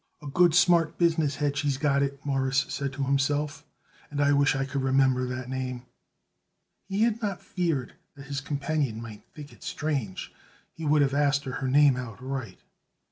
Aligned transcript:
"A 0.19 0.25
good, 0.25 0.55
smart, 0.55 0.97
business 0.97 1.35
head 1.35 1.55
she's 1.55 1.77
got 1.77 2.01
it," 2.01 2.25
Morris 2.25 2.65
said 2.69 2.91
to 2.93 3.03
himself, 3.03 3.63
"and 4.09 4.19
I 4.19 4.31
wish 4.33 4.55
I 4.55 4.65
could 4.65 4.81
remember 4.81 5.27
that 5.27 5.47
name." 5.47 5.83
Had 6.89 6.89
he 6.89 7.09
not 7.21 7.39
feared 7.39 7.93
that 8.15 8.25
his 8.25 8.41
companion 8.41 8.99
might 8.99 9.21
think 9.35 9.53
it 9.53 9.61
strange, 9.61 10.33
he 10.73 10.85
would 10.85 11.03
have 11.03 11.13
asked 11.13 11.43
her 11.43 11.67
name 11.67 11.97
outright. 11.97 12.57